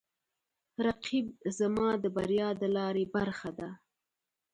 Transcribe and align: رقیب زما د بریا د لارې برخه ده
رقیب 0.85 1.25
زما 1.57 1.89
د 2.03 2.05
بریا 2.15 2.49
د 2.61 2.63
لارې 2.75 3.05
برخه 3.15 3.49
ده 3.59 3.69